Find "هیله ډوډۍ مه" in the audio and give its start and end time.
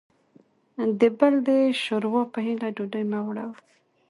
2.47-3.19